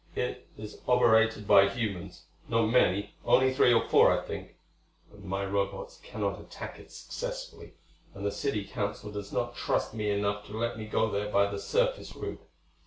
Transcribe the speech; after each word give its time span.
It 0.15 0.47
is 0.57 0.81
operated 0.87 1.47
by 1.47 1.69
humans; 1.69 2.23
not 2.49 2.65
many; 2.65 3.13
only 3.23 3.53
three 3.53 3.71
or 3.71 3.87
four, 3.87 4.11
I 4.11 4.25
think. 4.25 4.55
But 5.11 5.23
my 5.23 5.45
Robots 5.45 5.99
cannot 6.01 6.41
attack 6.41 6.79
it 6.79 6.91
successfully, 6.91 7.75
and 8.15 8.25
the 8.25 8.31
City 8.31 8.65
Council 8.65 9.11
does 9.11 9.31
not 9.31 9.55
trust 9.55 9.93
me 9.93 10.09
enough 10.09 10.47
to 10.47 10.57
let 10.57 10.75
me 10.75 10.87
go 10.87 11.11
there 11.11 11.29
by 11.31 11.51
the 11.51 11.59
surface 11.59 12.15
route. 12.15 12.41